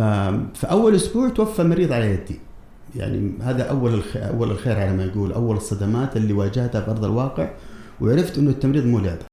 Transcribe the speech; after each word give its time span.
ففي 0.00 0.70
أول 0.70 0.94
أسبوع 0.94 1.28
توفى 1.28 1.62
مريض 1.62 1.92
على 1.92 2.10
يدي. 2.10 2.40
يعني 2.96 3.32
هذا 3.42 3.70
أول 3.70 4.02
أول 4.16 4.50
الخير 4.50 4.80
على 4.80 4.92
ما 4.92 5.04
يقول. 5.04 5.32
أول 5.32 5.56
الصدمات 5.56 6.16
اللي 6.16 6.32
واجهتها 6.32 6.80
في 6.80 6.90
أرض 6.90 7.04
الواقع 7.04 7.50
وعرفت 8.00 8.38
إنه 8.38 8.50
التمريض 8.50 8.86
مو 8.86 8.98
لعبة. 8.98 9.24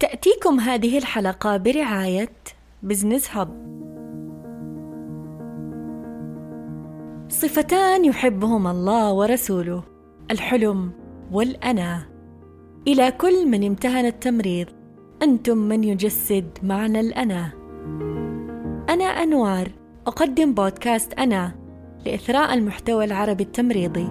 تأتيكم 0.00 0.60
هذه 0.60 0.98
الحلقة 0.98 1.56
برعاية 1.56 2.32
بزنس 2.82 3.28
هب. 3.30 3.66
صفتان 7.28 8.04
يحبهما 8.04 8.70
الله 8.70 9.12
ورسوله 9.12 9.82
الحلم 10.30 10.92
والأنا 11.32 12.15
إلى 12.86 13.12
كل 13.12 13.48
من 13.48 13.66
امتهن 13.66 14.06
التمريض. 14.06 14.66
أنتم 15.22 15.58
من 15.58 15.84
يجسد 15.84 16.58
معنى 16.62 17.00
الأنا. 17.00 17.52
أنا 18.88 19.04
أنوار 19.04 19.70
أقدم 20.06 20.54
بودكاست 20.54 21.12
أنا 21.12 21.52
لإثراء 22.06 22.54
المحتوى 22.54 23.04
العربي 23.04 23.42
التمريضي. 23.42 24.08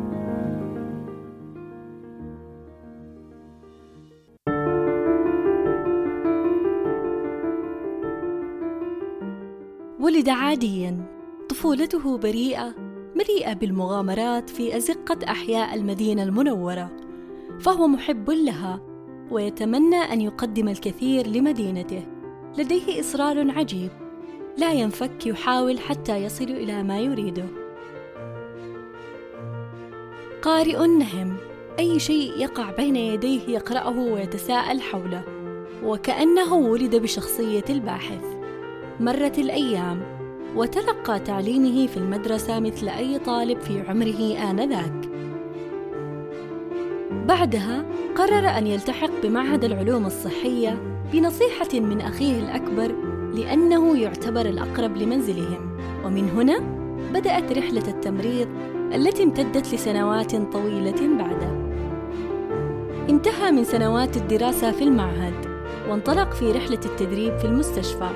ولد 10.00 10.30
عاديا 10.30 11.06
طفولته 11.50 12.18
بريئة 12.18 12.76
مليئة 13.16 13.54
بالمغامرات 13.54 14.50
في 14.50 14.78
أزقة 14.78 15.32
أحياء 15.32 15.76
المدينة 15.76 16.24
المنورة. 16.24 16.92
فهو 17.60 17.88
محب 17.88 18.30
لها 18.30 18.82
ويتمنى 19.32 19.96
أن 19.96 20.22
يقدم 20.22 20.68
الكثير 20.68 21.28
لمدينته. 21.28 22.04
لديه 22.58 23.00
إصرار 23.00 23.52
عجيب 23.52 23.90
لا 24.58 24.74
ينفك 24.74 25.26
يحاول 25.26 25.80
حتى 25.80 26.24
يصل 26.24 26.44
إلى 26.44 26.84
ما 26.84 27.00
يريده. 27.00 27.46
قارئ 30.42 30.88
نهم 30.88 31.38
أي 31.80 32.00
شيء 32.00 32.32
يقع 32.38 32.72
بين 32.72 32.96
يديه 32.96 33.50
يقرأه 33.50 34.00
ويتساءل 34.00 34.82
حوله 34.82 35.24
وكأنه 35.84 36.54
ولد 36.54 36.96
بشخصية 36.96 37.66
الباحث. 37.70 38.24
مرت 39.00 39.40
الأيام 39.40 40.02
وتلقى 40.56 41.20
تعليمه 41.20 41.88
في 41.88 41.98
المدرسة 41.98 42.60
مثل 42.60 42.90
أي 42.90 43.20
طالب 43.20 43.60
في 43.60 43.82
عمره 43.82 44.50
آنذاك. 44.52 44.95
بعدها 47.28 47.86
قرر 48.16 48.48
أن 48.58 48.68
يلتحق 48.68 49.10
بمعهد 49.24 49.64
العلوم 49.64 50.06
الصحية 50.06 50.78
بنصيحة 51.14 51.80
من 51.80 52.02
أخيه 52.02 52.40
الأكبر 52.40 52.96
لأنه 53.34 53.98
يعتبر 53.98 54.46
الأقرب 54.46 54.98
لمنزلهم. 54.98 55.78
ومن 56.06 56.30
هنا 56.30 56.60
بدأت 57.14 57.58
رحلة 57.58 57.88
التمريض 57.88 58.48
التي 58.96 59.24
امتدت 59.24 59.74
لسنوات 59.74 60.36
طويلة 60.36 61.18
بعده 61.18 61.66
انتهى 63.10 63.52
من 63.52 63.64
سنوات 63.64 64.18
الدراسة 64.18 64.72
في 64.72 64.84
المعهد 64.84 65.34
وانطلق 65.90 66.32
في 66.34 66.52
رحلة 66.52 66.80
التدريب 66.86 67.38
في 67.38 67.46
المستشفى. 67.46 68.10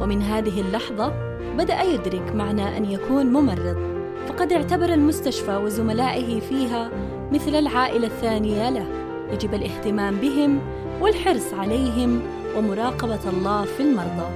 ومن 0.00 0.22
هذه 0.22 0.60
اللحظة 0.60 1.12
بدأ 1.58 1.82
يدرك 1.82 2.34
معنى 2.34 2.76
أن 2.76 2.84
يكون 2.84 3.26
ممرض. 3.26 3.94
فقد 4.26 4.52
اعتبر 4.52 4.92
المستشفى 4.92 5.56
وزملائه 5.56 6.40
فيها 6.40 6.90
مثل 7.34 7.54
العائلة 7.54 8.06
الثانية 8.06 8.70
له. 8.70 8.86
يجب 9.32 9.54
الاهتمام 9.54 10.16
بهم 10.16 10.60
والحرص 11.00 11.54
عليهم 11.54 12.22
ومراقبة 12.56 13.30
الله 13.30 13.64
في 13.64 13.82
المرضى. 13.82 14.28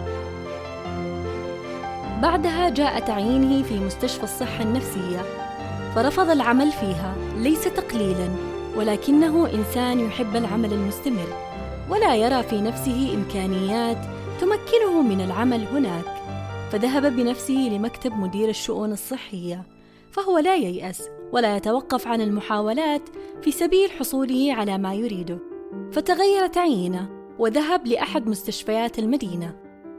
بعدها 2.22 2.68
جاء 2.68 3.00
تعيينه 3.00 3.62
في 3.62 3.78
مستشفى 3.78 4.24
الصحة 4.24 4.62
النفسية. 4.62 5.22
فرفض 5.94 6.30
العمل 6.30 6.72
فيها 6.72 7.14
ليس 7.36 7.64
تقليلا 7.64 8.28
ولكنه 8.76 9.48
إنسان 9.54 10.00
يحب 10.00 10.36
العمل 10.36 10.72
المستمر 10.72 11.28
ولا 11.90 12.14
يرى 12.14 12.42
في 12.42 12.60
نفسه 12.60 13.14
إمكانيات 13.14 13.98
تمكنه 14.40 15.02
من 15.02 15.20
العمل 15.20 15.66
هناك. 15.66 16.04
فذهب 16.72 17.16
بنفسه 17.16 17.68
لمكتب 17.72 18.12
مدير 18.12 18.48
الشؤون 18.48 18.92
الصحية. 18.92 19.62
فهو 20.18 20.38
لا 20.38 20.56
ييأس 20.56 21.08
ولا 21.32 21.56
يتوقف 21.56 22.06
عن 22.08 22.20
المحاولات 22.20 23.08
في 23.42 23.50
سبيل 23.50 23.90
حصوله 23.90 24.52
على 24.52 24.78
ما 24.78 24.94
يريده. 24.94 25.38
فتغير 25.92 26.46
تعيينه 26.46 27.08
وذهب 27.38 27.86
لأحد 27.86 28.28
مستشفيات 28.28 28.98
المدينة 28.98 29.56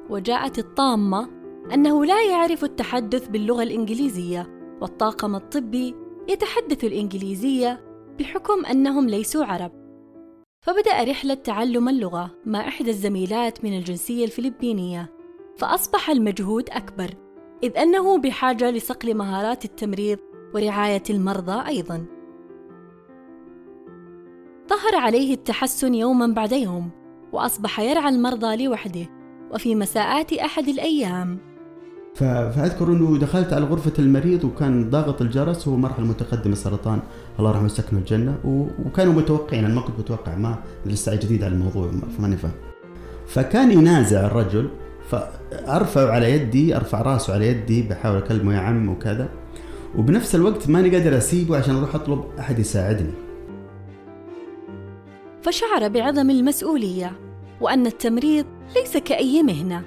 وجاءت 0.10 0.60
الطامة 0.60 1.30
أنه 1.74 2.06
لا 2.06 2.24
يعرف 2.24 2.64
التحدث 2.64 3.28
باللغة 3.28 3.64
الإنجليزية 3.64 4.48
والطاقم 4.82 5.36
الطبي 5.36 5.96
يتحدث 6.28 6.84
الإنجليزية 6.84 7.82
بحكم 8.20 8.66
أنهم 8.66 9.10
ليسوا 9.10 9.46
عرب. 9.46 9.72
فبدأ 10.62 11.04
رحلة 11.04 11.34
تعلم 11.34 11.90
اللغة 11.90 12.32
مع 12.46 12.68
إحدى 12.68 12.90
الزميلات 12.90 13.64
من 13.64 13.78
الجنسية 13.78 14.26
الفلبينية 14.26 15.14
فأصبح 15.58 16.10
المجهود 16.10 16.70
أكبر. 16.70 17.29
إذ 17.64 17.78
أنه 17.78 18.18
بحاجة 18.18 18.72
لصقل 18.72 19.16
مهارات 19.16 19.66
التمريض 19.66 20.20
ورعاية 20.54 21.04
المرضى 21.10 21.68
أيضا. 21.68 22.06
ظهر 24.70 24.96
عليه 24.96 25.34
التحسن 25.34 25.94
يوما 25.94 26.28
بعد 26.28 26.52
يوم 26.52 26.90
وأصبح 27.34 27.80
يرعى 27.80 28.10
المرضى 28.10 28.66
لوحده 28.66 29.06
وفي 29.52 29.76
مساءات 29.76 30.34
أحد 30.34 30.68
الأيام. 30.68 31.38
فأذكر 32.16 32.88
أنه 32.88 33.18
دخلت 33.18 33.54
على 33.54 33.66
غرفة 33.66 33.94
المريض 34.00 34.44
وكان 34.44 34.90
ضاغط 34.90 35.22
الجرس 35.22 35.68
هو 35.68 35.76
مرحلة 35.78 36.06
متقدمة 36.06 36.56
سرطان. 36.56 37.00
الله 37.40 37.50
يرحمه 37.50 37.64
ويسكنه 37.64 38.00
الجنة 38.00 38.38
وكانوا 38.86 39.14
متوقعين 39.14 39.66
أنا 39.66 39.74
ما 39.74 39.82
كنت 39.82 40.00
متوقع 40.00 40.36
ما 40.36 40.56
لسه 40.86 41.16
جديد 41.16 41.44
على 41.44 41.54
الموضوع 41.54 41.92
فماني 42.18 42.38
فاهم. 42.38 42.54
فكان 43.28 43.72
ينازع 43.72 44.26
الرجل 44.26 44.70
فأرفع 45.10 46.12
على 46.12 46.32
يدي 46.32 46.76
أرفع 46.76 47.02
راسه 47.02 47.34
على 47.34 47.48
يدي 47.48 47.82
بحاول 47.82 48.18
أكلمه 48.18 48.54
يا 48.54 48.60
عم 48.60 48.90
وكذا. 48.90 49.30
وبنفس 49.98 50.36
الوقت 50.36 50.70
ماني 50.70 50.90
قادر 50.90 51.18
أسيبه 51.18 51.58
عشان 51.58 51.76
أروح 51.76 51.96
أطلب 51.96 52.24
أحد 52.40 52.60
يساعدني. 52.60 53.14
فشعر 55.42 55.88
بعظم 55.88 56.30
المسؤولية 56.30 57.12
وأن 57.62 57.88
التمريض 57.88 58.46
ليس 58.76 58.98
كأي 58.98 59.44
مهنة. 59.44 59.82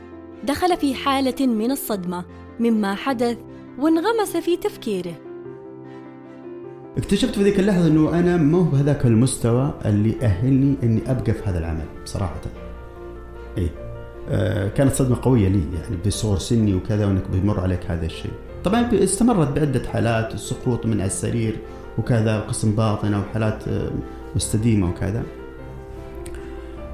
دخل 0.44 0.76
في 0.76 0.94
حالة 0.94 1.46
من 1.46 1.70
الصدمة 1.70 2.24
مما 2.60 2.94
حدث 2.94 3.38
وانغمس 3.78 4.36
في 4.36 4.56
تفكيره. 4.56 5.14
اكتشفت 6.96 7.34
في 7.34 7.42
ذيك 7.42 7.60
اللحظة 7.60 7.86
إنه 7.86 8.18
أنا 8.18 8.36
ما 8.36 8.58
هو 8.58 8.62
بهذاك 8.62 9.06
المستوى 9.06 9.74
اللي 9.84 10.14
أهلني 10.22 10.76
إني 10.82 11.10
أبقى 11.10 11.32
في 11.32 11.42
هذا 11.44 11.58
العمل 11.58 11.86
بصراحه 12.04 12.40
إيه. 13.58 13.91
كانت 14.76 14.92
صدمة 14.94 15.16
قوية 15.22 15.48
لي 15.48 15.58
يعني 15.58 15.96
بصور 16.06 16.38
سني 16.38 16.74
وكذا 16.74 17.06
وإنك 17.06 17.28
بيمر 17.32 17.60
عليك 17.60 17.80
هذا 17.88 18.06
الشيء. 18.06 18.32
طبعا 18.64 18.88
استمرت 18.92 19.48
بعدة 19.48 19.88
حالات 19.88 20.34
السقوط 20.34 20.86
من 20.86 21.00
السرير 21.00 21.56
وكذا 21.98 22.40
قسم 22.40 22.72
باطنة 22.72 23.20
وحالات 23.20 23.68
آه، 23.68 23.90
مستديمة 24.36 24.88
وكذا. 24.88 25.22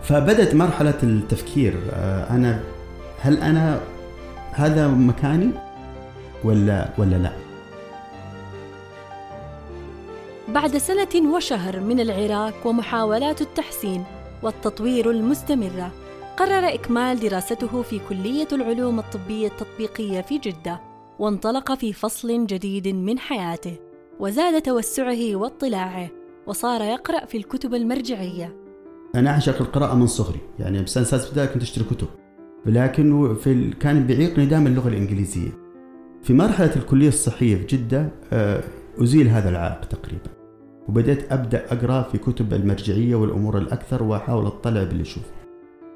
فبدت 0.03 0.55
مرحلة 0.55 0.95
التفكير 1.03 1.75
آه 1.93 2.31
أنا 2.31 2.61
هل 3.21 3.37
أنا 3.39 3.81
هذا 4.53 4.89
مكاني 4.89 5.51
ولا 6.45 6.89
ولا 6.99 7.17
لا؟ 7.17 7.33
بعد 10.49 10.77
سنة 10.77 11.35
وشهر 11.35 11.81
من 11.81 12.01
العراك 12.01 12.67
ومحاولات 12.67 13.41
التحسين 13.41 14.05
والتطوير 14.43 15.11
المستمرة 15.11 15.91
قرر 16.39 16.75
إكمال 16.75 17.21
دراسته 17.21 17.83
في 17.83 18.01
كلية 18.09 18.49
العلوم 18.53 18.99
الطبية 18.99 19.49
التطبيقية 19.49 20.21
في 20.21 20.39
جدة 20.39 20.81
وانطلق 21.19 21.75
في 21.75 21.93
فصل 21.93 22.47
جديد 22.47 22.89
من 22.89 23.19
حياته 23.19 23.79
وزاد 24.21 24.63
توسعه 24.63 25.37
واطلاعه 25.37 26.11
وصار 26.47 26.83
يقرأ 26.83 27.27
في 27.27 27.37
الكتب 27.37 27.75
المرجعية 27.75 28.57
أنا 29.15 29.31
أعشق 29.31 29.61
القراءة 29.61 29.95
من 29.95 30.07
صغري 30.07 30.41
يعني 30.59 30.83
بسنة 30.83 31.05
سادس 31.05 31.31
بداية 31.31 31.47
كنت 31.47 31.63
أشتري 31.63 31.85
كتب 31.85 32.09
لكن 32.67 33.35
في. 33.35 33.71
كان 33.71 34.07
بيعيقني 34.07 34.47
دائما 34.47 34.69
اللغة 34.69 34.89
الإنجليزية 34.89 35.51
في 36.23 36.33
مرحلة 36.35 36.77
الكلية 36.77 37.09
الصحية 37.09 37.57
في 37.57 37.67
جدة 37.67 38.11
آه، 38.33 38.63
أزيل 39.03 39.29
هذا 39.29 39.49
العائق 39.49 39.85
تقريبا 39.85 40.31
وبدأت 40.89 41.33
أبدأ 41.33 41.73
أقرأ 41.73 42.03
في 42.03 42.19
كتب 42.19 42.55
المرجعية 42.55 43.15
والأمور 43.15 43.59
الأكثر 43.59 44.03
وأحاول 44.03 44.47
أطلع 44.47 44.85
باللي 44.85 45.03
أشوفه 45.03 45.38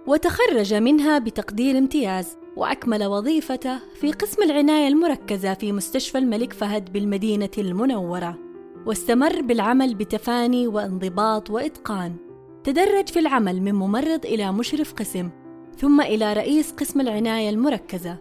وتخرج 0.07 0.75
منها 0.75 1.19
بتقدير 1.19 1.79
امتياز 1.79 2.37
وأكمل 2.57 3.05
وظيفته 3.05 3.79
في 4.01 4.13
قسم 4.13 4.43
العناية 4.43 4.89
المركزة 4.89 5.55
في 5.55 5.73
مستشفى 5.73 6.19
الملك 6.19 6.53
فهد 6.53 6.93
بالمدينة 6.93 7.51
المنورة. 7.59 8.39
واستمر 8.87 9.43
بالعمل 9.43 9.95
بتفاني 9.95 10.67
وانضباط 10.67 11.51
وإتقان. 11.51 12.17
تدرج 12.65 13.09
في 13.09 13.19
العمل 13.19 13.63
من 13.63 13.75
ممرض 13.75 14.27
إلى 14.27 14.53
مشرف 14.53 14.93
قسم 14.93 15.31
ثم 15.79 16.01
إلى 16.01 16.33
رئيس 16.33 16.73
قسم 16.73 17.01
العناية 17.01 17.51
المركزة. 17.51 18.19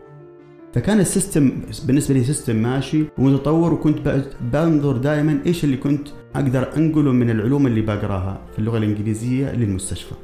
فكان 0.73 0.99
ال 0.99 1.08
system 1.08 1.61
بالنسبة 1.87 2.13
لي 2.13 2.23
system 2.23 2.55
ماشي 2.55 3.05
ومتطور 3.17 3.73
وكنت 3.73 4.25
بنظر 4.41 4.97
دائما 4.97 5.41
إيش 5.45 5.63
اللي 5.63 5.77
كنت 5.77 6.07
أقدر 6.35 6.77
أنقله 6.77 7.11
من 7.11 7.29
العلوم 7.29 7.67
اللي 7.67 7.81
بقراها 7.81 8.41
في 8.53 8.59
اللغة 8.59 8.77
الإنجليزية 8.77 9.51
للمستشفى. 9.51 10.15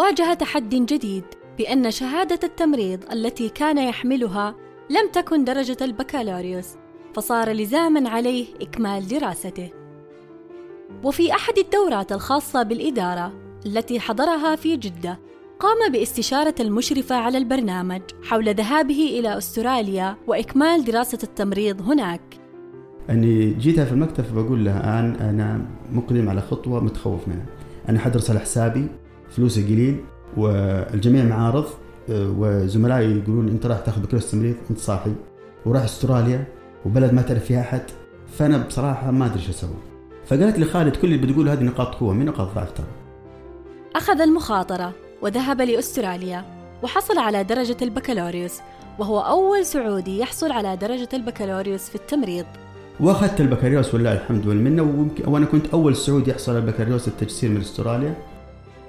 واجه 0.00 0.34
تحدي 0.34 0.78
جديد 0.78 1.24
بأن 1.58 1.90
شهادة 1.90 2.38
التمريض 2.44 3.00
التي 3.12 3.48
كان 3.48 3.78
يحملها 3.78 4.54
لم 4.90 5.08
تكن 5.12 5.44
درجة 5.44 5.76
البكالوريوس 5.80 6.66
فصار 7.14 7.52
لزاما 7.52 8.10
عليه 8.10 8.46
إكمال 8.62 9.08
دراسته. 9.08 9.70
وفي 11.04 11.32
أحد 11.32 11.58
الدورات 11.58 12.12
الخاصة 12.12 12.62
بالإدارة 12.62 13.32
التي 13.66 14.00
حضرها 14.00 14.56
في 14.56 14.76
جدة 14.76 15.20
قام 15.58 15.92
باستشارة 15.92 16.54
المشرفة 16.60 17.16
على 17.16 17.38
البرنامج 17.38 18.02
حول 18.22 18.54
ذهابه 18.54 19.18
إلى 19.18 19.38
أستراليا 19.38 20.16
وإكمال 20.26 20.84
دراسة 20.84 21.18
التمريض 21.22 21.82
هناك 21.82 22.22
أني 23.10 23.50
جيتها 23.50 23.84
في 23.84 23.92
المكتب 23.92 24.34
بقول 24.34 24.64
لها 24.64 24.80
الآن 24.80 25.28
أنا 25.28 25.66
مقدم 25.92 26.28
على 26.28 26.40
خطوة 26.40 26.84
متخوف 26.84 27.28
منها 27.28 27.46
أنا 27.88 27.98
حدرس 27.98 28.30
على 28.30 28.40
حسابي 28.40 28.88
فلوسي 29.30 29.62
قليل 29.64 30.00
والجميع 30.36 31.24
معارض 31.24 31.64
وزملائي 32.08 33.18
يقولون 33.18 33.48
أنت 33.48 33.66
راح 33.66 33.78
تاخذ 33.78 34.00
بكالوريوس 34.00 34.30
تمريض 34.30 34.54
أنت 34.70 34.78
صاحي 34.78 35.12
وراح 35.66 35.82
أستراليا 35.82 36.44
وبلد 36.86 37.12
ما 37.12 37.22
تعرف 37.22 37.44
فيها 37.44 37.60
أحد. 37.60 37.82
فأنا 38.38 38.58
بصراحة 38.58 39.10
ما 39.10 39.26
أدري 39.26 39.38
إيش 39.38 39.48
أسوي. 39.48 39.70
فقالت 40.26 40.58
لي 40.58 40.64
خالد 40.64 40.96
كل 40.96 41.14
اللي 41.14 41.26
بتقول 41.26 41.48
هذه 41.48 41.62
نقاط 41.62 41.94
قوة 41.94 42.12
من 42.12 42.26
نقاط 42.26 42.54
ضعف 42.54 42.72
ترى؟ 42.72 42.86
أخذ 43.96 44.20
المخاطرة 44.20 44.92
وذهب 45.22 45.60
لأستراليا 45.60 46.44
وحصل 46.82 47.18
على 47.18 47.44
درجة 47.44 47.76
البكالوريوس 47.82 48.60
وهو 48.98 49.20
أول 49.20 49.66
سعودي 49.66 50.18
يحصل 50.18 50.52
على 50.52 50.76
درجة 50.76 51.08
البكالوريوس 51.12 51.88
في 51.88 51.94
التمريض. 51.94 52.46
وأخذت 53.00 53.40
البكالوريوس 53.40 53.94
ولله 53.94 54.12
الحمد 54.12 54.46
والمنة 54.46 55.08
وأنا 55.26 55.46
كنت 55.46 55.66
أول 55.66 55.96
سعودي 55.96 56.30
يحصل 56.30 56.52
على 56.52 56.60
البكالوريوس 56.60 57.08
التجسير 57.08 57.50
من 57.50 57.60
أستراليا. 57.60 58.14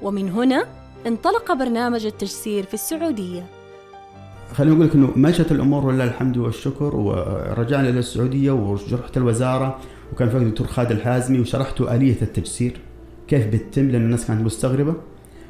ومن 0.02 0.30
هنا 0.30 0.66
انطلق 1.08 1.54
برنامج 1.54 2.06
التجسير 2.06 2.64
في 2.64 2.74
السعودية. 2.74 3.46
خليني 4.54 4.76
أقول 4.76 4.88
لك 4.88 4.96
إنه 4.96 5.12
مشت 5.16 5.52
الأمور 5.52 5.86
ولله 5.86 6.04
الحمد 6.04 6.38
والشكر 6.38 6.96
ورجعنا 6.96 7.90
إلى 7.90 8.00
السعودية 8.00 8.52
ورحت 8.52 9.18
الوزارة 9.18 9.80
وكان 10.14 10.30
في 10.30 10.38
الدكتور 10.38 10.68
خالد 10.68 10.92
الحازمي 10.92 11.40
وشرحت 11.40 11.82
آلية 11.82 12.22
التجسير 12.22 12.80
كيف 13.28 13.48
بتتم 13.48 13.90
لأن 13.90 14.02
الناس 14.02 14.28
كانت 14.28 14.42
مستغربة 14.42 14.96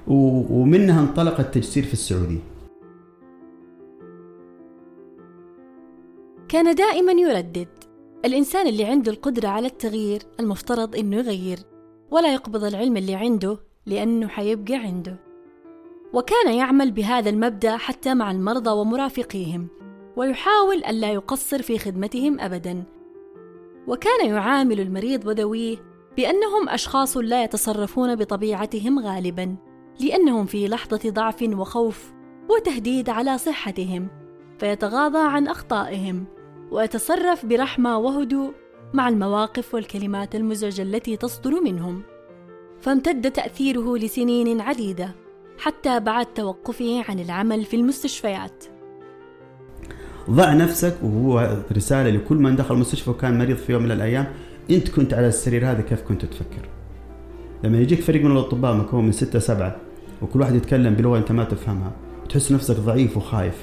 ومنها 0.07 1.01
انطلق 1.01 1.39
التجسير 1.39 1.83
في 1.83 1.93
السعودية. 1.93 2.39
كان 6.49 6.75
دائما 6.75 7.11
يردد. 7.11 7.67
الإنسان 8.25 8.67
اللي 8.67 8.85
عنده 8.85 9.11
القدرة 9.11 9.47
على 9.47 9.67
التغيير 9.67 10.21
المفترض 10.39 10.95
إنه 10.95 11.17
يغير 11.17 11.59
ولا 12.11 12.33
يقبض 12.33 12.63
العلم 12.63 12.97
اللي 12.97 13.15
عنده 13.15 13.57
لأنه 13.85 14.27
حيبقى 14.27 14.75
عنده. 14.75 15.19
وكان 16.13 16.53
يعمل 16.53 16.91
بهذا 16.91 17.29
المبدأ 17.29 17.77
حتى 17.77 18.13
مع 18.13 18.31
المرضى 18.31 18.69
ومرافقيهم 18.69 19.67
ويحاول 20.15 20.83
ألا 20.83 21.11
يقصر 21.11 21.61
في 21.61 21.77
خدمتهم 21.77 22.39
أبدا. 22.39 22.83
وكان 23.87 24.25
يعامل 24.25 24.79
المريض 24.79 25.27
وذويه 25.27 25.77
بأنهم 26.17 26.69
أشخاص 26.69 27.17
لا 27.17 27.43
يتصرفون 27.43 28.15
بطبيعتهم 28.15 28.99
غالبا 28.99 29.55
لأنهم 29.99 30.45
في 30.45 30.67
لحظة 30.67 31.09
ضعف 31.09 31.41
وخوف 31.43 32.13
وتهديد 32.49 33.09
على 33.09 33.37
صحتهم 33.37 34.07
فيتغاضى 34.59 35.19
عن 35.19 35.47
أخطائهم 35.47 36.25
ويتصرف 36.71 37.45
برحمة 37.45 37.97
وهدوء 37.97 38.53
مع 38.93 39.09
المواقف 39.09 39.73
والكلمات 39.73 40.35
المزعجة 40.35 40.81
التي 40.81 41.17
تصدر 41.17 41.61
منهم. 41.61 42.01
فامتد 42.81 43.31
تأثيره 43.31 43.97
لسنين 43.97 44.61
عديدة 44.61 45.15
حتى 45.57 45.99
بعد 45.99 46.25
توقفه 46.25 47.03
عن 47.09 47.19
العمل 47.19 47.65
في 47.65 47.75
المستشفيات. 47.75 48.63
ضع 50.29 50.53
نفسك 50.53 50.97
وهو 51.03 51.57
رسالة 51.71 52.09
لكل 52.09 52.35
من 52.35 52.55
دخل 52.55 52.75
المستشفى 52.75 53.09
وكان 53.09 53.37
مريض 53.37 53.57
في 53.57 53.71
يوم 53.71 53.83
من 53.83 53.91
الأيام 53.91 54.27
أنت 54.71 54.89
كنت 54.89 55.13
على 55.13 55.27
السرير 55.27 55.71
هذا 55.71 55.81
كيف 55.81 56.01
كنت 56.01 56.25
تفكر؟ 56.25 56.69
لما 57.63 57.77
يجيك 57.77 58.01
فريق 58.01 58.23
من 58.23 58.31
الأطباء 58.31 58.75
مكون 58.75 59.05
من 59.05 59.11
ستة 59.11 59.39
سبعة 59.39 59.75
وكل 60.21 60.39
واحد 60.39 60.55
يتكلم 60.55 60.93
بلغة 60.93 61.17
أنت 61.17 61.31
ما 61.31 61.43
تفهمها 61.43 61.91
وتحس 62.23 62.51
نفسك 62.51 62.75
ضعيف 62.75 63.17
وخايف 63.17 63.55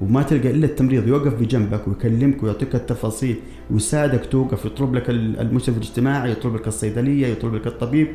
وما 0.00 0.22
تلقى 0.22 0.50
إلا 0.50 0.66
التمريض 0.66 1.08
يوقف 1.08 1.34
بجنبك 1.34 1.88
ويكلمك 1.88 2.42
ويعطيك 2.42 2.74
التفاصيل 2.74 3.36
ويساعدك 3.70 4.26
توقف 4.26 4.64
يطلب 4.64 4.94
لك 4.94 5.10
المشرف 5.10 5.76
الاجتماعي 5.76 6.32
يطلب 6.32 6.54
لك 6.54 6.68
الصيدلية 6.68 7.26
يطلب 7.26 7.54
لك 7.54 7.66
الطبيب. 7.66 8.08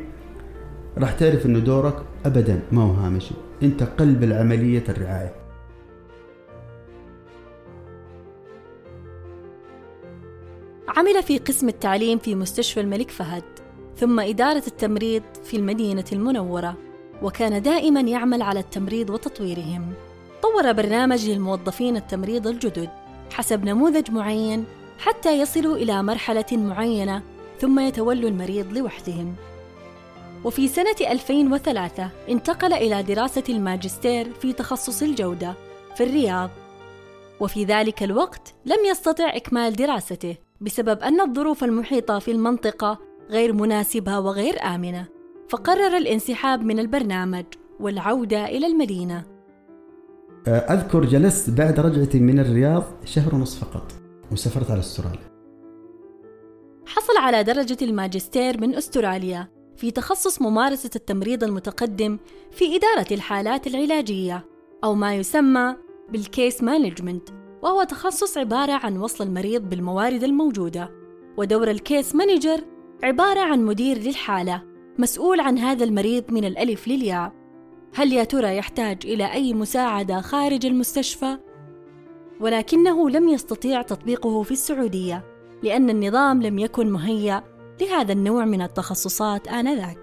راح 0.98 1.12
تعرف 1.12 1.46
إنه 1.46 1.58
دورك 1.58 1.96
ابدا 2.24 2.60
ما 2.72 2.82
هو 2.82 2.92
هامشي. 2.92 3.34
أنت 3.62 3.82
قلب 3.82 4.22
العملية 4.24 4.84
الرعاية. 4.88 5.34
عمل 10.88 11.22
في 11.22 11.38
قسم 11.38 11.68
التعليم 11.68 12.18
في 12.18 12.34
مستشفى 12.34 12.80
الملك 12.80 13.10
فهد 13.10 13.42
ثم 13.96 14.20
إدارة 14.20 14.62
التمريض 14.66 15.22
في 15.44 15.56
المدينة 15.56 16.04
المنورة 16.12 16.76
وكان 17.22 17.62
دائما 17.62 18.00
يعمل 18.00 18.42
على 18.42 18.60
التمريض 18.60 19.10
وتطويرهم. 19.10 19.92
طور 20.42 20.72
برنامج 20.72 21.30
للموظفين 21.30 21.96
التمريض 21.96 22.46
الجدد 22.46 22.88
حسب 23.32 23.64
نموذج 23.64 24.10
معين 24.10 24.64
حتى 24.98 25.40
يصلوا 25.40 25.76
إلى 25.76 26.02
مرحلة 26.02 26.46
معينة 26.52 27.22
ثم 27.58 27.80
يتولوا 27.80 28.30
المريض 28.30 28.72
لوحدهم. 28.72 29.34
وفي 30.44 30.68
سنة 30.68 30.96
2003 31.10 32.10
انتقل 32.28 32.72
إلى 32.72 33.02
دراسة 33.02 33.44
الماجستير 33.48 34.32
في 34.32 34.52
تخصص 34.52 35.02
الجودة 35.02 35.54
في 35.96 36.04
الرياض. 36.04 36.50
وفي 37.40 37.64
ذلك 37.64 38.02
الوقت 38.02 38.54
لم 38.66 38.76
يستطع 38.90 39.36
إكمال 39.36 39.72
دراسته 39.72 40.36
بسبب 40.60 40.98
أن 40.98 41.20
الظروف 41.20 41.64
المحيطة 41.64 42.18
في 42.18 42.30
المنطقة 42.30 42.98
غير 43.30 43.52
مناسبة 43.52 44.18
وغير 44.18 44.62
آمنة 44.62 45.06
فقرر 45.48 45.96
الانسحاب 45.96 46.62
من 46.62 46.78
البرنامج 46.78 47.44
والعودة 47.80 48.44
إلى 48.44 48.66
المدينة. 48.66 49.24
أه، 50.48 50.58
أذكر 50.58 51.04
جلست 51.04 51.50
بعد 51.50 51.80
رجعتي 51.80 52.20
من 52.20 52.38
الرياض 52.38 52.84
شهر 53.04 53.34
ونصف 53.34 53.64
فقط 53.64 53.92
وسافرت 54.32 54.70
على 54.70 54.80
أستراليا. 54.80 55.28
حصل 56.86 57.16
على 57.18 57.42
درجة 57.42 57.76
الماجستير 57.82 58.60
من 58.60 58.74
أستراليا 58.74 59.48
في 59.78 59.90
تخصص 59.90 60.42
ممارسة 60.42 60.90
التمريض 60.96 61.44
المتقدم 61.44 62.18
في 62.50 62.76
إدارة 62.76 63.06
الحالات 63.14 63.66
العلاجية 63.66 64.44
أو 64.84 64.94
ما 64.94 65.14
يسمى 65.14 65.76
بال 66.08 66.26
case 66.26 66.62
management 66.62 67.28
وهو 67.62 67.82
تخصص 67.82 68.38
عبارة 68.38 68.72
عن 68.72 68.96
وصل 68.96 69.24
المريض 69.24 69.62
بالموارد 69.68 70.24
الموجودة 70.24 70.90
ودور 71.36 71.70
الكيس 71.70 72.14
مانجر 72.14 72.60
عبارة 73.02 73.40
عن 73.40 73.64
مدير 73.64 73.98
للحالة 73.98 74.62
مسؤول 74.98 75.40
عن 75.40 75.58
هذا 75.58 75.84
المريض 75.84 76.24
من 76.32 76.44
الألف 76.44 76.88
للياء 76.88 77.32
هل 77.94 78.12
يا 78.12 78.24
ترى 78.24 78.56
يحتاج 78.56 78.98
إلى 79.04 79.32
أي 79.32 79.54
مساعدة 79.54 80.20
خارج 80.20 80.66
المستشفى؟ 80.66 81.38
ولكنه 82.40 83.10
لم 83.10 83.28
يستطيع 83.28 83.82
تطبيقه 83.82 84.42
في 84.42 84.50
السعودية 84.50 85.24
لأن 85.62 85.90
النظام 85.90 86.42
لم 86.42 86.58
يكن 86.58 86.90
مهيأ 86.90 87.57
لهذا 87.80 88.12
النوع 88.12 88.44
من 88.44 88.62
التخصصات 88.62 89.48
آنذاك. 89.48 89.98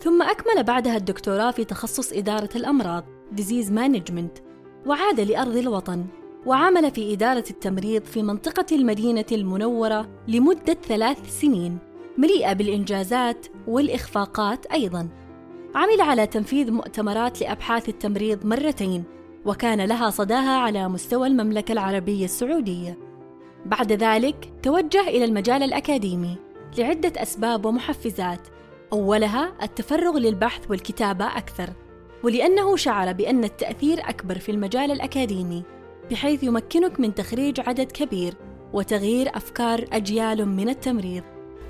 ثم 0.00 0.22
أكمل 0.22 0.62
بعدها 0.62 0.96
الدكتوراه 0.96 1.50
في 1.50 1.64
تخصص 1.64 2.12
إدارة 2.12 2.48
الأمراض 2.56 3.04
Disease 3.36 3.70
Management 3.70 4.42
وعاد 4.86 5.20
لأرض 5.20 5.56
الوطن 5.56 6.06
وعمل 6.46 6.90
في 6.90 7.12
إدارة 7.12 7.44
التمريض 7.50 8.04
في 8.04 8.22
منطقة 8.22 8.66
المدينة 8.72 9.24
المنورة 9.32 10.08
لمدة 10.28 10.76
ثلاث 10.88 11.40
سنين 11.40 11.78
مليئة 12.18 12.52
بالإنجازات 12.52 13.46
والإخفاقات 13.66 14.66
أيضاً. 14.66 15.08
عمل 15.74 16.00
على 16.00 16.26
تنفيذ 16.26 16.70
مؤتمرات 16.70 17.40
لأبحاث 17.40 17.88
التمريض 17.88 18.46
مرتين، 18.46 19.04
وكان 19.46 19.80
لها 19.80 20.10
صداها 20.10 20.58
على 20.58 20.88
مستوى 20.88 21.26
المملكة 21.28 21.72
العربية 21.72 22.24
السعودية. 22.24 23.07
بعد 23.66 23.92
ذلك 23.92 24.52
توجه 24.62 25.08
إلى 25.08 25.24
المجال 25.24 25.62
الأكاديمي 25.62 26.36
لعدة 26.78 27.12
أسباب 27.16 27.64
ومحفزات، 27.64 28.40
أولها 28.92 29.52
التفرغ 29.62 30.18
للبحث 30.18 30.70
والكتابة 30.70 31.24
أكثر، 31.24 31.70
ولأنه 32.22 32.76
شعر 32.76 33.12
بأن 33.12 33.44
التأثير 33.44 34.00
أكبر 34.00 34.38
في 34.38 34.52
المجال 34.52 34.90
الأكاديمي 34.90 35.62
بحيث 36.10 36.42
يمكنك 36.42 37.00
من 37.00 37.14
تخريج 37.14 37.60
عدد 37.60 37.92
كبير 37.92 38.34
وتغيير 38.72 39.28
أفكار 39.36 39.84
أجيال 39.92 40.48
من 40.48 40.68
التمريض. 40.68 41.22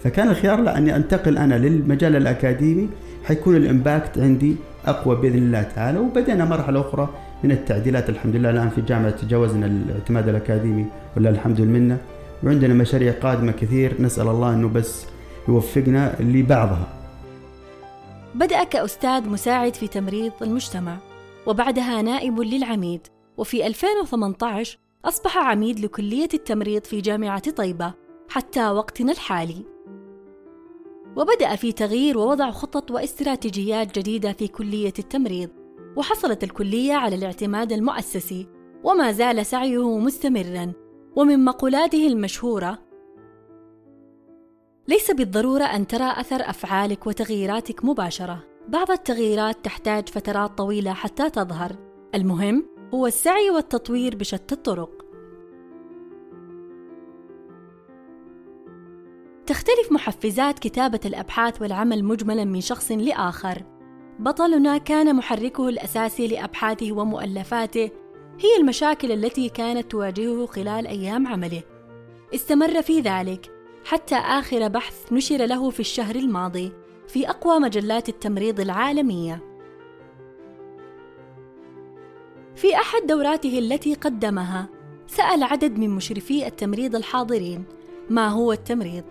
فكان 0.04 0.28
الخيار 0.28 0.60
لا 0.60 0.78
اني 0.78 0.96
أنتقل 0.96 1.38
أنا 1.38 1.54
للمجال 1.54 2.16
الأكاديمي 2.16 2.88
حيكون 3.24 3.56
الإمباكت 3.56 4.18
عندي 4.18 4.56
أقوى 4.86 5.16
بإذن 5.16 5.38
الله 5.38 5.62
تعالى 5.62 5.98
وبدأنا 5.98 6.44
مرحلة 6.44 6.80
أخرى 6.80 7.08
من 7.44 7.50
التعديلات 7.52 8.08
الحمد 8.08 8.36
لله 8.36 8.50
الآن 8.50 8.68
في 8.68 8.78
الجامعة 8.78 9.10
تجاوزنا 9.10 9.66
الاعتماد 9.66 10.28
الأكاديمي 10.28 10.86
ولا 11.16 11.30
الحمد 11.30 11.60
لله 11.60 11.98
وعندنا 12.44 12.74
مشاريع 12.74 13.12
قادمة 13.12 13.52
كثير 13.52 14.02
نسأل 14.02 14.28
الله 14.28 14.54
إنه 14.54 14.68
بس 14.68 15.06
يوفقنا 15.48 16.16
لبعضها. 16.20 16.88
بدأ 18.34 18.64
كأستاذ 18.64 19.28
مساعد 19.28 19.74
في 19.74 19.88
تمريض 19.88 20.32
المجتمع 20.42 20.96
وبعدها 21.46 22.02
نائب 22.02 22.40
للعميد. 22.40 23.06
وفي 23.36 23.66
2018 23.66 24.78
أصبح 25.04 25.38
عميد 25.38 25.80
لكلية 25.80 26.28
التمريض 26.34 26.84
في 26.84 27.00
جامعة 27.00 27.50
طيبة 27.50 27.94
حتى 28.28 28.70
وقتنا 28.70 29.12
الحالي. 29.12 29.64
وبدأ 31.16 31.56
في 31.56 31.72
تغيير 31.72 32.18
ووضع 32.18 32.50
خطط 32.50 32.90
واستراتيجيات 32.90 33.98
جديدة 33.98 34.32
في 34.32 34.48
كلية 34.48 34.94
التمريض. 34.98 35.57
وحصلت 35.98 36.44
الكلية 36.44 36.94
على 36.94 37.16
الاعتماد 37.16 37.72
المؤسسي 37.72 38.46
وما 38.84 39.12
زال 39.12 39.46
سعيه 39.46 39.98
مستمرا 39.98 40.72
ومن 41.16 41.44
مقولاته 41.44 42.06
المشهورة 42.06 42.78
ليس 44.88 45.10
بالضرورة 45.10 45.64
أن 45.64 45.86
ترى 45.86 46.12
أثر 46.20 46.50
أفعالك 46.50 47.06
وتغييراتك 47.06 47.84
مباشرة. 47.84 48.44
بعض 48.68 48.90
التغييرات 48.90 49.64
تحتاج 49.64 50.08
فترات 50.08 50.58
طويلة 50.58 50.92
حتى 50.92 51.30
تظهر. 51.30 51.76
المهم 52.14 52.66
هو 52.94 53.06
السعي 53.06 53.50
والتطوير 53.50 54.16
بشتى 54.16 54.54
الطرق. 54.54 55.04
تختلف 59.46 59.92
محفزات 59.92 60.58
كتابة 60.58 61.00
الأبحاث 61.04 61.62
والعمل 61.62 62.04
مجملا 62.04 62.44
من 62.44 62.60
شخص 62.60 62.92
لآخر. 62.92 63.77
بطلنا 64.18 64.78
كان 64.78 65.16
محركه 65.16 65.68
الأساسي 65.68 66.28
لأبحاثه 66.28 66.92
ومؤلفاته 66.92 67.90
هي 68.40 68.56
المشاكل 68.60 69.12
التي 69.12 69.48
كانت 69.48 69.90
تواجهه 69.90 70.46
خلال 70.46 70.86
أيام 70.86 71.26
عمله. 71.26 71.62
استمر 72.34 72.82
في 72.82 73.00
ذلك 73.00 73.50
حتى 73.84 74.14
آخر 74.14 74.68
بحث 74.68 75.12
نشر 75.12 75.46
له 75.46 75.70
في 75.70 75.80
الشهر 75.80 76.16
الماضي 76.16 76.72
في 77.08 77.30
أقوى 77.30 77.58
مجلات 77.58 78.08
التمريض 78.08 78.60
العالمية. 78.60 79.42
في 82.56 82.74
أحد 82.74 83.06
دوراته 83.06 83.58
التي 83.58 83.94
قدمها، 83.94 84.68
سأل 85.06 85.42
عدد 85.42 85.78
من 85.78 85.90
مشرفي 85.90 86.46
التمريض 86.46 86.96
الحاضرين: 86.96 87.64
ما 88.10 88.28
هو 88.28 88.52
التمريض؟ 88.52 89.04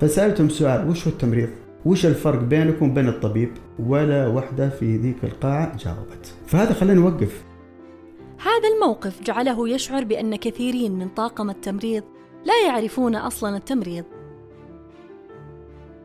فسألتهم 0.00 0.48
سؤال 0.48 0.88
وش 0.88 1.06
هو 1.06 1.12
التمريض؟ 1.12 1.48
وش 1.86 2.06
الفرق 2.06 2.38
بينكم 2.38 2.90
وبين 2.90 3.08
الطبيب؟ 3.08 3.50
ولا 3.78 4.26
وحدة 4.26 4.68
في 4.68 4.96
ذيك 4.96 5.24
القاعة 5.24 5.76
جاوبت 5.76 6.34
فهذا 6.46 6.72
خلينا 6.72 7.00
نوقف 7.00 7.44
هذا 8.38 8.68
الموقف 8.74 9.22
جعله 9.22 9.68
يشعر 9.68 10.04
بأن 10.04 10.36
كثيرين 10.36 10.92
من 10.98 11.08
طاقم 11.08 11.50
التمريض 11.50 12.02
لا 12.44 12.66
يعرفون 12.66 13.14
أصلا 13.14 13.56
التمريض 13.56 14.04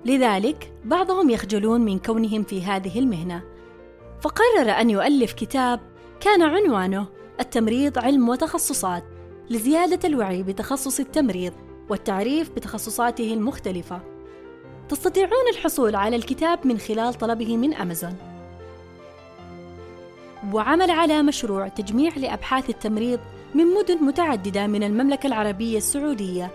لذلك 0.05 0.71
بعضهم 0.85 1.29
يخجلون 1.29 1.81
من 1.81 1.99
كونهم 1.99 2.43
في 2.43 2.63
هذه 2.63 2.99
المهنة 2.99 3.43
فقرر 4.21 4.69
أن 4.69 4.89
يؤلف 4.89 5.33
كتاب 5.33 5.79
كان 6.19 6.41
عنوانه 6.41 7.07
التمريض 7.39 7.99
علم 7.99 8.29
وتخصصات 8.29 9.03
لزيادة 9.49 10.07
الوعي 10.07 10.43
بتخصص 10.43 10.99
التمريض 10.99 11.53
والتعريف 11.89 12.51
بتخصصاته 12.51 13.33
المختلفة. 13.33 14.16
تستطيعون 14.89 15.47
الحصول 15.53 15.95
على 15.95 16.15
الكتاب 16.15 16.67
من 16.67 16.77
خلال 16.77 17.13
طلبه 17.13 17.57
من 17.57 17.73
أمازون. 17.73 18.15
وعمل 20.53 20.91
على 20.91 21.21
مشروع 21.21 21.67
تجميع 21.67 22.17
لأبحاث 22.17 22.69
التمريض 22.69 23.19
من 23.55 23.65
مدن 23.65 24.03
متعددة 24.03 24.67
من 24.67 24.83
المملكة 24.83 25.27
العربية 25.27 25.77
السعودية 25.77 26.51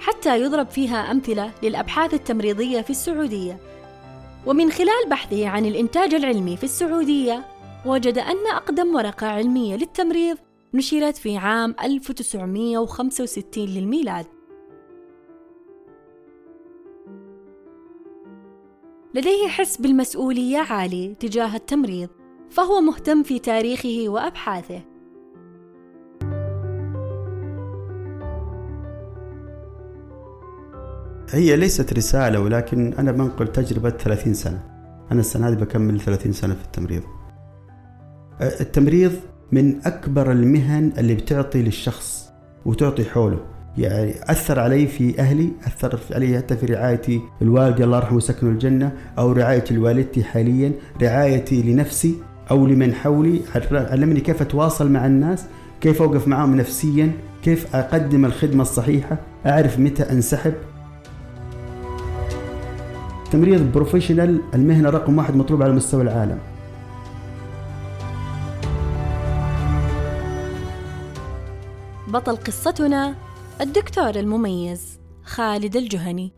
حتى 0.00 0.40
يضرب 0.40 0.70
فيها 0.70 1.10
أمثلة 1.10 1.50
للأبحاث 1.62 2.14
التمريضية 2.14 2.80
في 2.80 2.90
السعودية. 2.90 3.58
ومن 4.46 4.70
خلال 4.70 5.08
بحثه 5.10 5.48
عن 5.48 5.66
الإنتاج 5.66 6.14
العلمي 6.14 6.56
في 6.56 6.64
السعودية 6.64 7.44
وجد 7.86 8.18
أن 8.18 8.46
أقدم 8.54 8.94
ورقة 8.94 9.26
علمية 9.26 9.76
للتمريض 9.76 10.36
نشرت 10.74 11.16
في 11.16 11.36
عام 11.36 11.74
1965 11.84 13.64
للميلاد 13.64 14.26
لديه 19.18 19.48
حس 19.48 19.76
بالمسؤولية 19.76 20.58
عالي 20.58 21.14
تجاه 21.20 21.56
التمريض 21.56 22.08
فهو 22.50 22.80
مهتم 22.80 23.22
في 23.22 23.38
تاريخه 23.38 24.04
وأبحاثه. 24.08 24.80
هي 31.30 31.56
ليست 31.56 31.92
رسالة 31.92 32.40
ولكن 32.40 32.92
أنا 32.92 33.12
بنقل 33.12 33.48
تجربة 33.48 33.90
30 33.90 34.34
سنة. 34.34 34.60
أنا 35.12 35.20
السنة 35.20 35.48
هذه 35.48 35.54
بكمل 35.54 36.00
30 36.00 36.32
سنة 36.32 36.54
في 36.54 36.64
التمريض. 36.64 37.02
التمريض 38.40 39.12
من 39.52 39.86
أكبر 39.86 40.32
المهن 40.32 40.92
اللي 40.98 41.14
بتعطي 41.14 41.62
للشخص 41.62 42.28
وتعطي 42.66 43.04
حوله. 43.04 43.57
يعني 43.78 44.14
أثر 44.22 44.60
علي 44.60 44.86
في 44.86 45.20
أهلي 45.20 45.52
أثر 45.66 45.98
علي 46.10 46.38
حتى 46.38 46.56
في 46.56 46.66
رعايتي 46.66 47.20
الوالدي 47.42 47.84
الله 47.84 47.96
يرحمه 47.96 48.20
سكنه 48.20 48.50
الجنة 48.50 48.92
أو 49.18 49.32
رعايتي 49.32 49.74
لوالدتي 49.74 50.24
حاليا 50.24 50.72
رعايتي 51.02 51.62
لنفسي 51.62 52.14
أو 52.50 52.66
لمن 52.66 52.94
حولي. 52.94 53.40
علمني 53.72 54.20
كيف 54.20 54.42
أتواصل 54.42 54.90
مع 54.90 55.06
الناس 55.06 55.44
كيف 55.80 56.02
أوقف 56.02 56.28
معهم 56.28 56.56
نفسيا 56.56 57.12
كيف 57.42 57.76
أقدم 57.76 58.24
الخدمة 58.24 58.62
الصحيحة 58.62 59.18
أعرف 59.46 59.78
متى 59.78 60.02
أنسحب. 60.02 60.54
تمريض 63.32 63.72
بروفيشنال 63.72 64.40
المهنة 64.54 64.90
رقم 64.90 65.18
واحد 65.18 65.36
مطلوب 65.36 65.62
على 65.62 65.72
مستوى 65.72 66.02
العالم. 66.02 66.38
بطل 72.08 72.36
قصتنا 72.36 73.27
الدكتور 73.60 74.10
المميز 74.16 74.98
خالد 75.24 75.76
الجهني. 75.76 76.37